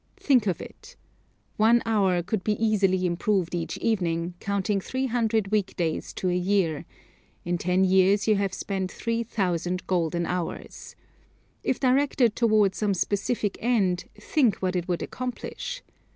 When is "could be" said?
2.23-2.53